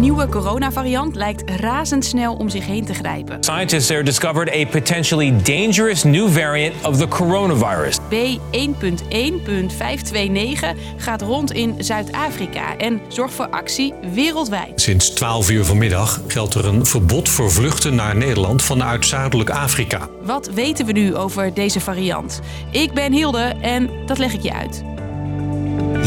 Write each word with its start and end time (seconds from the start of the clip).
nieuwe 0.00 0.28
coronavariant 0.28 1.14
lijkt 1.14 1.50
razendsnel 1.50 2.34
om 2.34 2.48
zich 2.48 2.66
heen 2.66 2.84
te 2.84 2.94
grijpen. 2.94 3.36
Scientists 3.40 3.86
there 3.86 4.02
discovered 4.02 4.54
a 4.54 4.64
potentially 4.64 5.42
dangerous 5.42 6.04
new 6.04 6.28
variant 6.28 6.74
of 6.86 6.96
the 6.96 7.08
coronavirus. 7.08 7.98
B1.1.529 7.98 10.76
gaat 10.96 11.22
rond 11.22 11.52
in 11.52 11.74
Zuid-Afrika 11.78 12.76
en 12.76 13.00
zorgt 13.08 13.34
voor 13.34 13.48
actie 13.48 13.94
wereldwijd. 14.14 14.80
Sinds 14.80 15.10
12 15.10 15.50
uur 15.50 15.64
vanmiddag 15.64 16.20
geldt 16.26 16.54
er 16.54 16.64
een 16.64 16.86
verbod 16.86 17.28
voor 17.28 17.50
vluchten 17.50 17.94
naar 17.94 18.16
Nederland 18.16 18.62
vanuit 18.62 19.06
Zuidelijk 19.06 19.50
Afrika. 19.50 20.08
Wat 20.22 20.46
weten 20.46 20.86
we 20.86 20.92
nu 20.92 21.16
over 21.16 21.54
deze 21.54 21.80
variant? 21.80 22.40
Ik 22.70 22.92
ben 22.92 23.12
Hilde 23.12 23.54
en 23.60 23.90
dat 24.06 24.18
leg 24.18 24.32
ik 24.32 24.42
je 24.42 24.52
uit. 24.52 24.82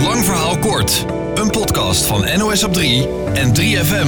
Lang 0.04 0.23
verhaal 0.23 0.57
kort. 0.57 1.05
Een 1.36 1.50
podcast 1.50 2.05
van 2.05 2.38
NOS 2.38 2.63
op 2.63 2.73
3 2.73 3.07
en 3.33 3.55
3FM. 3.55 4.07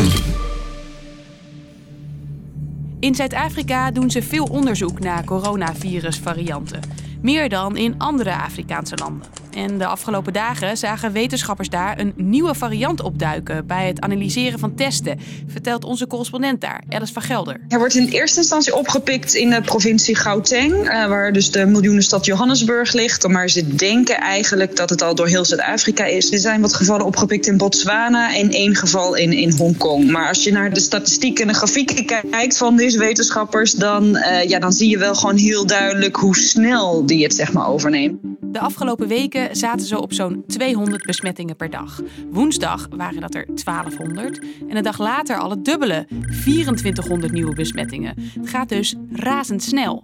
In 2.99 3.16
Zuid-Afrika 3.16 3.91
doen 3.91 4.11
ze 4.11 4.21
veel 4.21 4.45
onderzoek 4.45 4.99
naar 4.99 5.23
coronavirusvarianten. 5.23 6.80
Meer 7.21 7.49
dan 7.49 7.77
in 7.77 7.95
andere 7.97 8.35
Afrikaanse 8.35 8.95
landen. 8.97 9.27
En 9.55 9.77
de 9.77 9.86
afgelopen 9.86 10.34
dagen 10.34 10.77
zagen 10.77 11.12
wetenschappers 11.12 11.70
daar 11.70 12.00
een 12.00 12.14
nieuwe 12.16 12.55
variant 12.55 13.02
opduiken 13.02 13.68
bij 13.68 13.88
het 13.88 14.02
analyseren 14.02 14.59
van 14.59 14.76
testen, 14.76 15.20
vertelt 15.48 15.84
onze 15.84 16.08
correspondent 16.08 16.62
daar, 16.62 16.84
Alice 16.90 17.14
van 17.14 17.22
Gelder. 17.22 17.59
Hij 17.68 17.78
wordt 17.78 17.95
in 17.95 18.08
eerste 18.08 18.40
instantie 18.40 18.76
opgepikt 18.76 19.34
in 19.34 19.50
de 19.50 19.62
provincie 19.62 20.16
Gauteng, 20.16 20.73
eh, 20.73 21.08
waar 21.08 21.34
dus 21.34 21.52
de 21.52 21.66
miljoenenstad 21.66 22.26
Johannesburg 22.26 22.94
ligt. 22.94 23.28
Maar 23.28 23.50
ze 23.50 23.76
denken 23.76 24.18
eigenlijk 24.18 24.76
dat 24.76 24.90
het 24.90 25.02
al 25.02 25.16
door 25.16 25.28
heel 25.28 25.45
Zuid-Afrika 25.45 26.06
is. 26.06 26.31
Er 26.31 26.40
zijn 26.40 26.62
wat 26.62 26.73
gevallen 26.73 27.06
opgepikt 27.06 27.48
in 27.48 27.58
Botswana 27.58 28.36
en 28.36 28.50
één 28.50 28.76
geval 28.76 29.16
in, 29.16 29.34
in 29.34 29.52
Hongkong. 29.58 30.12
Maar 30.12 30.28
als 30.28 30.44
je 30.44 30.52
naar 30.52 30.73
de 30.73 30.80
statistieken 30.80 31.42
en 31.42 31.47
de 31.47 31.58
grafieken 31.58 32.06
kijkt 32.06 32.58
van 32.58 32.75
deze 32.75 32.97
wetenschappers, 32.97 33.72
dan, 33.72 34.17
uh, 34.17 34.44
ja, 34.44 34.59
dan 34.59 34.73
zie 34.73 34.90
je 34.90 34.97
wel 34.97 35.16
gewoon 35.16 35.38
heel 35.38 35.66
duidelijk 35.66 36.16
hoe 36.16 36.36
snel 36.36 37.06
die 37.06 37.23
het 37.23 37.36
zeg 37.36 37.53
maar 37.53 37.67
overnemen. 37.67 38.38
De 38.56 38.61
afgelopen 38.61 39.08
weken 39.08 39.56
zaten 39.56 39.88
ze 39.88 40.02
op 40.02 40.14
zo'n 40.14 40.44
200 40.48 41.06
besmettingen 41.06 41.56
per 41.56 41.70
dag. 41.70 42.02
Woensdag 42.31 42.88
waren 42.89 43.22
dat 43.22 43.36
er 43.36 43.45
1200 43.45 44.39
en 44.67 44.78
een 44.78 44.84
dag 44.84 45.00
later 45.00 45.38
al 45.38 45.50
het 45.50 45.66
dubbele, 45.66 46.08
2400 46.30 47.31
nieuwe 47.31 47.53
besmettingen. 47.53 48.14
Het 48.39 48.50
gaat 48.50 48.70
dus 48.70 48.95
razendsnel. 49.12 50.03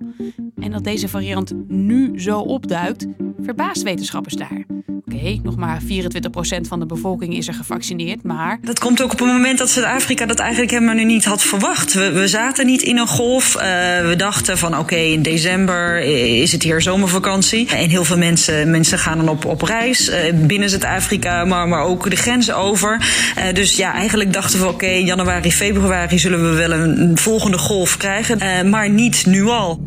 En 0.56 0.72
dat 0.72 0.84
deze 0.84 1.08
variant 1.08 1.54
nu 1.68 2.20
zo 2.20 2.40
opduikt, 2.40 3.08
verbaast 3.42 3.84
wetenschappers 3.84 4.36
daar. 4.36 4.66
Oké, 5.14 5.40
nog 5.44 5.56
maar 5.56 5.82
24% 5.82 5.86
van 6.68 6.80
de 6.80 6.86
bevolking 6.86 7.38
is 7.38 7.48
er 7.48 7.54
gevaccineerd, 7.54 8.24
maar... 8.24 8.60
Dat 8.62 8.80
komt 8.80 9.02
ook 9.02 9.12
op 9.12 9.22
een 9.22 9.28
moment 9.28 9.58
dat 9.58 9.70
Zuid-Afrika 9.70 10.26
dat 10.26 10.40
eigenlijk 10.40 10.72
helemaal 10.72 10.96
nu 10.96 11.04
niet 11.06 11.26
had 11.26 11.44
verwacht. 11.44 11.94
We, 11.94 12.12
we 12.12 12.28
zaten 12.28 12.66
niet 12.66 12.82
in 12.82 12.98
een 12.98 13.08
golf. 13.08 13.56
Uh, 13.56 13.62
we 14.08 14.14
dachten 14.18 14.58
van 14.58 14.78
oké, 14.78 14.96
in 14.96 15.22
december 15.22 16.00
is 16.42 16.52
het 16.52 16.64
hier 16.64 16.82
zomervakantie. 16.82 17.68
En 17.68 17.90
heel 17.90 18.04
veel 18.04 18.18
mensen, 18.18 18.72
mensen 18.72 18.98
gaan 18.98 19.18
dan 19.18 19.30
op, 19.30 19.46
op 19.46 19.62
reis 19.62 20.10
uh, 20.10 20.16
binnen 20.34 20.70
Zuid-Afrika, 20.70 21.46
maar, 21.46 21.68
maar 21.68 21.84
ook 21.84 22.10
de 22.10 22.16
grenzen 22.16 22.58
over. 22.58 23.02
Uh, 23.38 23.54
dus 23.54 23.76
ja, 23.76 23.94
eigenlijk 23.94 24.34
dachten 24.34 24.60
we 24.60 24.68
oké, 24.68 24.90
januari, 24.90 25.52
februari 25.52 26.20
zullen 26.20 26.50
we 26.50 26.56
wel 26.56 26.72
een, 26.72 27.02
een 27.02 27.18
volgende 27.18 27.58
golf 27.58 27.98
krijgen. 27.98 28.70
maar 28.70 28.90
niet 28.90 29.26
nu 29.26 29.46
al. 29.46 29.80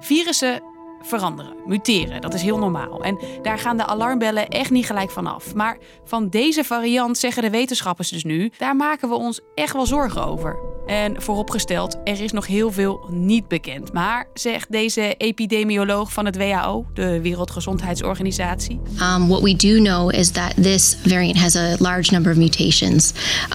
Virussen 0.00 0.67
veranderen, 1.02 1.54
muteren. 1.66 2.20
Dat 2.20 2.34
is 2.34 2.42
heel 2.42 2.58
normaal. 2.58 3.04
En 3.04 3.18
daar 3.42 3.58
gaan 3.58 3.76
de 3.76 3.86
alarmbellen 3.86 4.48
echt 4.48 4.70
niet 4.70 4.86
gelijk 4.86 5.10
van 5.10 5.26
af. 5.26 5.54
Maar 5.54 5.78
van 6.04 6.28
deze 6.28 6.64
variant 6.64 7.18
zeggen 7.18 7.42
de 7.42 7.50
wetenschappers 7.50 8.08
dus 8.08 8.24
nu, 8.24 8.52
daar 8.58 8.76
maken 8.76 9.08
we 9.08 9.14
ons 9.14 9.40
echt 9.54 9.72
wel 9.72 9.86
zorgen 9.86 10.26
over. 10.26 10.58
En 10.86 11.22
vooropgesteld, 11.22 11.96
er 12.04 12.20
is 12.20 12.32
nog 12.32 12.46
heel 12.46 12.72
veel 12.72 13.08
niet 13.10 13.48
bekend. 13.48 13.92
Maar 13.92 14.28
zegt 14.34 14.72
deze 14.72 15.14
epidemioloog 15.14 16.12
van 16.12 16.24
het 16.24 16.36
WHO, 16.36 16.86
de 16.94 17.20
Wereldgezondheidsorganisatie. 17.20 18.80
Um, 19.00 19.28
what 19.28 19.42
we 19.42 19.56
do 19.56 19.78
know 19.78 20.14
is 20.14 20.30
that 20.30 20.54
this 20.62 20.96
variant 21.06 21.38
has 21.38 21.56
a 21.56 21.76
large 21.78 22.12
number 22.12 22.32
of 22.32 22.38
mutations. 22.38 23.12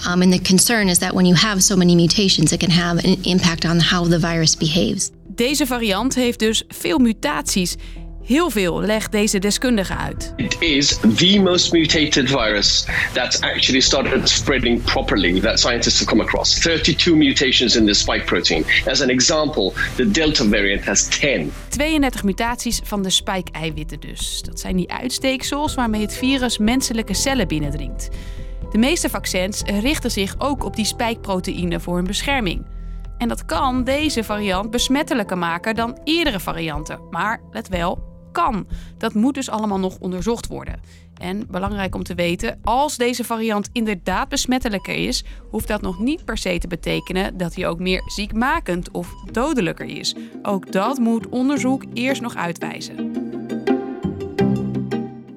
Um, 0.07 0.21
and 0.21 0.31
the 0.31 0.41
concern 0.41 0.87
is 0.87 0.97
that 0.97 1.13
when 1.13 1.25
you 1.25 1.37
have 1.37 1.61
so 1.61 1.75
many 1.75 1.95
mutations, 1.95 2.51
it 2.51 2.59
can 2.59 2.71
have 2.71 3.03
an 3.03 3.17
impact 3.23 3.65
on 3.65 3.79
how 3.79 4.09
the 4.09 4.19
virus 4.19 4.57
behaves. 4.57 5.11
Deze 5.35 5.65
variant 5.65 6.15
heeft 6.15 6.39
dus 6.39 6.63
veel 6.67 6.97
mutaties. 6.97 7.75
Heel 8.23 8.49
veel 8.49 8.81
legt 8.81 9.11
deze 9.11 9.39
deskundige 9.39 9.95
uit. 9.95 10.33
It 10.35 10.61
is 10.61 10.97
the 11.15 11.39
most 11.43 11.71
mutated 11.71 12.29
virus 12.29 12.85
that's 13.13 13.41
actually 13.41 13.79
started 13.79 14.29
spreading 14.29 14.83
properly 14.83 15.39
that 15.39 15.59
scientists 15.59 15.99
have 15.99 16.09
come 16.09 16.23
across. 16.23 16.59
32 16.59 17.15
mutations 17.15 17.75
in 17.75 17.85
the 17.85 17.93
spike 17.93 18.23
protein. 18.23 18.65
As 18.85 19.01
an 19.01 19.09
example, 19.09 19.71
the 19.95 20.11
Delta 20.11 20.43
variant 20.43 20.85
has 20.85 21.07
10. 21.07 21.51
32 21.69 22.23
mutaties 22.23 22.81
van 22.83 23.03
de 23.03 23.09
spike-eiwitten 23.09 23.99
dus. 23.99 24.41
Dat 24.41 24.59
zijn 24.59 24.75
die 24.75 24.91
uitsteeksels 24.91 25.75
waarmee 25.75 26.01
het 26.01 26.17
virus 26.17 26.57
menselijke 26.57 27.13
cellen 27.13 27.47
binnendringt. 27.47 28.09
De 28.71 28.77
meeste 28.77 29.09
vaccins 29.09 29.61
richten 29.81 30.11
zich 30.11 30.35
ook 30.37 30.63
op 30.63 30.75
die 30.75 30.85
spijkproteïne 30.85 31.79
voor 31.79 31.95
hun 31.95 32.07
bescherming. 32.07 32.72
En 33.17 33.27
dat 33.27 33.45
kan 33.45 33.83
deze 33.83 34.23
variant 34.23 34.71
besmettelijker 34.71 35.37
maken 35.37 35.75
dan 35.75 35.97
eerdere 36.03 36.39
varianten. 36.39 36.99
Maar 37.09 37.41
let 37.51 37.67
wel, 37.67 38.13
kan. 38.31 38.67
Dat 38.97 39.13
moet 39.13 39.33
dus 39.33 39.49
allemaal 39.49 39.79
nog 39.79 39.97
onderzocht 39.99 40.47
worden. 40.47 40.81
En 41.13 41.47
belangrijk 41.49 41.95
om 41.95 42.03
te 42.03 42.15
weten, 42.15 42.59
als 42.63 42.97
deze 42.97 43.23
variant 43.23 43.69
inderdaad 43.71 44.29
besmettelijker 44.29 44.95
is, 44.95 45.23
hoeft 45.49 45.67
dat 45.67 45.81
nog 45.81 45.99
niet 45.99 46.25
per 46.25 46.37
se 46.37 46.57
te 46.57 46.67
betekenen 46.67 47.37
dat 47.37 47.55
hij 47.55 47.67
ook 47.67 47.79
meer 47.79 48.01
ziekmakend 48.05 48.91
of 48.91 49.13
dodelijker 49.31 49.85
is. 49.85 50.15
Ook 50.41 50.71
dat 50.71 50.97
moet 50.97 51.29
onderzoek 51.29 51.83
eerst 51.93 52.21
nog 52.21 52.35
uitwijzen. 52.35 53.11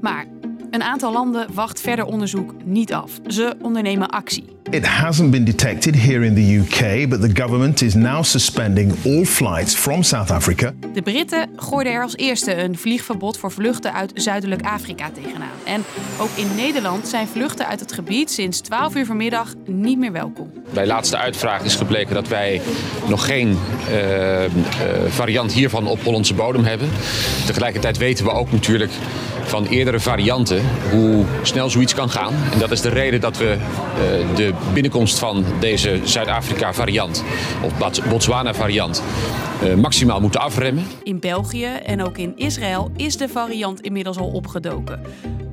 Maar 0.00 0.26
een 0.70 0.82
aantal 0.82 1.12
landen 1.12 1.54
wacht 1.54 1.80
verder 1.80 2.04
onderzoek 2.04 2.64
niet 2.64 2.92
af. 2.92 3.20
Ze 3.26 3.56
ondernemen 3.62 4.08
actie. 4.08 4.55
It 4.70 4.86
hasn't 4.86 5.30
been 5.30 5.44
detected 5.44 5.94
here 5.94 6.24
in 6.24 6.34
the 6.34 6.58
UK, 6.58 7.08
but 7.08 7.20
the 7.20 7.42
government 7.42 7.82
is 7.82 7.94
now 7.94 8.22
suspending 8.22 8.92
all 9.04 9.24
flights 9.24 9.74
from 9.74 10.02
South 10.02 10.30
Africa. 10.30 10.72
De 10.94 11.02
Britten 11.02 11.48
gooiden 11.56 11.92
er 11.92 12.02
als 12.02 12.16
eerste 12.16 12.56
een 12.56 12.78
vliegverbod 12.78 13.38
voor 13.38 13.52
vluchten 13.52 13.92
uit 13.92 14.10
Zuidelijk 14.14 14.62
Afrika 14.62 15.10
tegenaan. 15.10 15.56
En 15.64 15.84
ook 16.20 16.30
in 16.34 16.54
Nederland 16.56 17.08
zijn 17.08 17.28
vluchten 17.28 17.66
uit 17.66 17.80
het 17.80 17.92
gebied 17.92 18.30
sinds 18.30 18.60
12 18.60 18.94
uur 18.94 19.06
vanmiddag 19.06 19.54
niet 19.66 19.98
meer 19.98 20.12
welkom. 20.12 20.52
Bij 20.72 20.86
laatste 20.86 21.16
uitvraag 21.16 21.62
is 21.62 21.74
gebleken 21.74 22.14
dat 22.14 22.28
wij 22.28 22.60
nog 23.08 23.26
geen 23.26 23.58
uh, 23.90 24.44
uh, 24.44 24.50
variant 25.08 25.52
hiervan 25.52 25.86
op 25.86 26.02
Hollandse 26.02 26.34
bodem 26.34 26.64
hebben. 26.64 26.88
Tegelijkertijd 27.46 27.98
weten 27.98 28.24
we 28.24 28.30
ook 28.30 28.52
natuurlijk 28.52 28.92
van 29.46 29.66
eerdere 29.66 30.00
varianten 30.00 30.62
hoe 30.90 31.24
snel 31.42 31.70
zoiets 31.70 31.94
kan 31.94 32.10
gaan. 32.10 32.34
En 32.52 32.58
dat 32.58 32.70
is 32.70 32.80
de 32.80 32.88
reden 32.88 33.20
dat 33.20 33.36
we 33.36 33.56
uh, 33.56 34.36
de 34.36 34.52
binnenkomst 34.72 35.18
van 35.18 35.44
deze 35.60 36.00
Zuid-Afrika 36.04 36.72
variant 36.72 37.24
of 37.62 38.02
Botswana 38.08 38.54
variant 38.54 39.02
uh, 39.62 39.74
maximaal 39.74 40.20
moeten 40.20 40.40
afremmen. 40.40 40.84
In 41.02 41.20
België 41.20 41.66
en 41.84 42.02
ook 42.02 42.18
in 42.18 42.32
Israël 42.36 42.90
is 42.96 43.16
de 43.16 43.28
variant 43.28 43.80
inmiddels 43.80 44.16
al 44.16 44.28
opgedoken. 44.28 45.00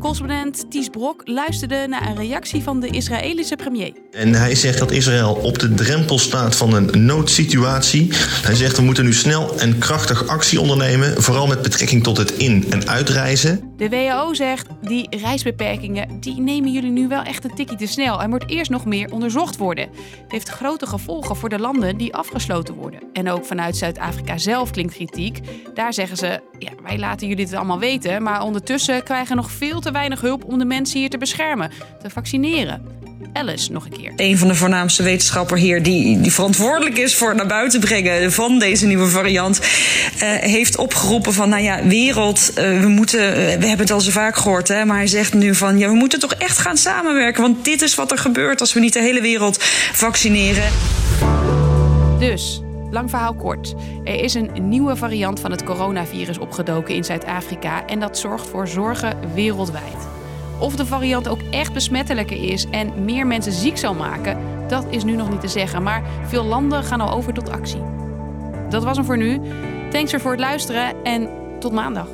Correspondent 0.04 0.72
Ties 0.72 0.90
Brok 0.90 1.22
luisterde 1.26 1.86
naar 1.90 2.08
een 2.08 2.16
reactie 2.16 2.64
van 2.64 2.80
de 2.80 2.88
Israëlische 2.88 3.56
premier. 3.56 3.94
En 4.12 4.34
hij 4.34 4.56
zegt 4.56 4.80
dat 4.80 4.92
Israël 4.92 5.34
op 5.34 5.60
de 5.60 5.74
drempel 5.74 6.20
staat 6.20 6.56
van 6.56 6.74
een 6.74 7.06
noodsituatie. 7.06 8.08
Hij 8.18 8.56
zegt 8.56 8.78
we 8.78 8.82
moeten 8.84 9.04
nu 9.04 9.14
snel 9.14 9.60
en 9.60 9.78
krachtig 9.78 10.28
actie 10.28 10.60
ondernemen, 10.60 11.22
vooral 11.22 11.48
met 11.48 11.62
betrekking 11.62 12.04
tot 12.04 12.18
het 12.18 12.32
in- 12.32 12.66
en 12.70 12.88
uitreizen. 12.88 13.74
De 13.78 13.90
WHO 13.90 14.34
zegt 14.34 14.68
die 14.82 15.08
reisbeperkingen 15.10 16.20
die 16.20 16.40
nemen 16.40 16.72
jullie 16.72 16.92
nu 16.92 17.08
wel 17.08 17.22
echt 17.22 17.44
een 17.44 17.56
tikje 17.56 17.76
te 17.76 17.88
snel 17.88 18.22
en 18.22 18.30
moet 18.30 18.50
eerst 18.50 18.72
nog 18.72 18.86
meer 18.86 19.12
onderzocht 19.12 19.58
worden. 19.58 19.88
Het 20.22 20.32
heeft 20.32 20.50
grote 20.50 20.88
gevolgen 20.88 21.36
voor 21.36 21.50
de 21.50 21.60
landen 21.60 21.98
die 21.98 22.16
afgesloten 22.16 22.74
worden. 22.74 23.00
En 23.14 23.30
ook 23.30 23.46
vanuit 23.46 23.78
Zuid-Afrika 23.78 24.38
zelf 24.38 24.72
klinkt 24.72 24.94
kritiek. 24.94 25.40
Daar 25.74 25.94
zeggen 25.94 26.18
ze, 26.18 26.42
ja, 26.64 26.72
wij 26.84 26.98
laten 26.98 27.28
jullie 27.28 27.46
het 27.46 27.54
allemaal 27.54 27.80
weten, 27.80 28.24
maar 28.24 28.42
ondertussen 28.42 29.04
krijgen 29.04 29.36
nog 29.36 29.52
veel 29.52 29.80
te 29.80 29.92
weinig 29.92 30.22
hulp 30.22 30.44
om 30.44 30.58
de 30.58 30.66
mensen 30.66 31.00
hier 31.00 31.10
te 31.10 31.18
beschermen, 31.18 31.72
te 32.02 32.10
vaccineren. 32.10 33.02
Alice 33.34 33.72
nog 33.72 33.86
een 33.86 33.92
keer. 33.92 34.12
Een 34.16 34.38
van 34.38 34.48
de 34.48 34.56
voornaamste 34.56 35.04
wetenschappers 35.04 35.62
hier 35.62 35.84
die, 35.84 36.22
die 36.22 36.32
verantwoordelijk 36.32 36.98
is 36.98 37.16
voor 37.16 37.28
het 37.28 37.38
naar 37.38 37.48
buiten 37.48 37.80
brengen 37.80 38.32
van 38.32 38.60
deze 38.60 38.86
nieuwe 38.86 39.08
variant, 39.08 39.60
uh, 39.60 39.64
heeft 40.36 40.78
opgeroepen 40.78 41.34
van, 41.34 41.50
nou 41.50 41.64
ja, 41.64 41.86
wereld, 41.86 42.50
uh, 42.50 42.80
we 42.80 42.88
moeten, 42.88 43.30
uh, 43.30 43.36
we 43.36 43.68
hebben 43.68 43.78
het 43.78 43.92
al 43.92 44.02
zo 44.02 44.12
vaak 44.12 44.36
gehoord, 44.36 44.68
hè, 44.68 44.86
maar 44.86 44.98
hij 44.98 45.08
zegt 45.08 45.34
nu 45.34 45.56
van, 45.56 45.78
ja, 45.78 45.88
we 45.88 45.96
moeten 45.96 46.20
toch 46.20 46.34
echt 46.34 46.58
gaan 46.58 46.78
samenwerken, 46.78 47.42
want 47.42 47.66
dit 47.66 47.82
is 47.82 47.96
wat 47.96 48.12
er 48.12 48.18
gebeurt 48.18 48.60
als 48.60 48.74
we 48.74 48.80
niet 48.80 48.94
de 48.94 49.02
hele 49.02 49.22
wereld 49.22 49.64
vaccineren. 49.94 50.72
Dus, 52.20 52.63
lang 52.94 53.10
verhaal 53.10 53.34
kort. 53.34 53.74
Er 54.04 54.24
is 54.24 54.34
een 54.34 54.52
nieuwe 54.62 54.96
variant 54.96 55.40
van 55.40 55.52
het 55.52 55.64
coronavirus 55.64 56.38
opgedoken 56.38 56.96
in 56.96 57.04
Zuid-Afrika 57.04 57.86
en 57.86 58.00
dat 58.00 58.18
zorgt 58.18 58.48
voor 58.48 58.68
zorgen 58.68 59.18
wereldwijd. 59.34 60.08
Of 60.60 60.76
de 60.76 60.86
variant 60.86 61.28
ook 61.28 61.42
echt 61.50 61.74
besmettelijker 61.74 62.44
is 62.44 62.66
en 62.72 63.04
meer 63.04 63.28
mensen 63.28 63.52
ziek 63.52 63.78
zal 63.78 63.94
maken, 63.94 64.38
dat 64.68 64.86
is 64.90 65.04
nu 65.04 65.16
nog 65.16 65.30
niet 65.30 65.42
te 65.42 65.48
zeggen. 65.48 65.84
Maar 65.84 66.04
veel 66.28 66.44
landen 66.44 66.84
gaan 66.84 67.02
al 67.02 67.12
over 67.12 67.34
tot 67.34 67.50
actie. 67.50 67.82
Dat 68.70 68.84
was 68.84 68.98
hem 68.98 69.06
voor 69.06 69.18
nu. 69.18 69.42
Thanks 69.90 70.12
weer 70.12 70.22
voor 70.22 70.32
het 70.32 70.40
luisteren 70.40 71.04
en 71.04 71.30
tot 71.60 71.72
maandag. 71.72 72.08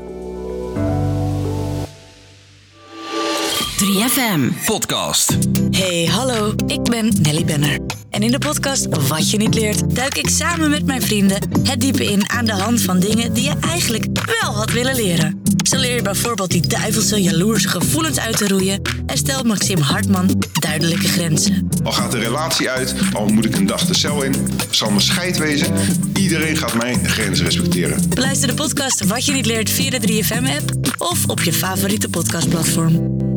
3FM 3.80 4.66
Podcast. 4.66 5.38
Hey, 5.72 6.06
hallo, 6.12 6.54
ik 6.68 6.84
ben 6.84 7.16
Nelly 7.22 7.46
Benner. 7.46 7.89
En 8.10 8.24
in 8.24 8.32
de 8.32 8.40
podcast 8.40 9.08
Wat 9.08 9.32
je 9.32 9.38
niet 9.38 9.54
leert, 9.54 9.96
duik 9.96 10.18
ik 10.18 10.30
samen 10.30 10.70
met 10.70 10.86
mijn 10.86 11.02
vrienden 11.02 11.42
het 11.64 11.82
diepe 11.82 12.06
in 12.06 12.30
aan 12.30 12.46
de 12.46 12.54
hand 12.54 12.82
van 12.82 13.00
dingen 13.00 13.34
die 13.34 13.44
je 13.44 13.54
eigenlijk 13.62 14.06
wel 14.14 14.54
had 14.54 14.72
willen 14.72 14.96
leren. 14.96 15.42
Zo 15.64 15.78
leer 15.78 15.96
je 15.96 16.02
bijvoorbeeld 16.02 16.52
die 16.52 16.68
duivelse, 16.68 17.22
jaloerse 17.22 17.70
gevoelens 17.70 18.20
uit 18.20 18.38
te 18.38 18.48
roeien 18.48 18.82
en 19.06 19.18
stelt 19.18 19.46
Maxim 19.46 19.80
Hartman 19.80 20.44
duidelijke 20.60 21.08
grenzen. 21.08 21.70
Al 21.84 21.92
gaat 21.92 22.12
de 22.12 22.20
relatie 22.20 22.70
uit, 22.70 22.96
al 23.14 23.28
moet 23.28 23.46
ik 23.46 23.56
een 23.56 23.66
dag 23.66 23.86
de 23.86 23.94
cel 23.94 24.24
in, 24.24 24.36
zal 24.70 24.92
me 24.92 25.00
scheid 25.00 25.38
wezen. 25.38 25.74
Iedereen 26.14 26.58
gaat 26.58 26.74
mijn 26.74 27.08
grenzen 27.08 27.46
respecteren. 27.46 28.10
Beluister 28.10 28.48
de 28.48 28.54
podcast 28.54 29.06
Wat 29.06 29.26
je 29.26 29.32
niet 29.32 29.46
leert 29.46 29.70
via 29.70 30.00
de 30.00 30.24
3FM-app 30.24 30.96
of 30.98 31.28
op 31.28 31.42
je 31.42 31.54
favoriete 31.54 32.10
podcastplatform. 32.10 33.28